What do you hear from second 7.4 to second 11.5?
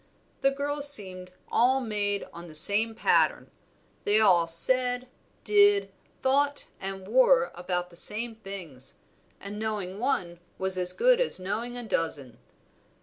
about the same things, and knowing one was as good as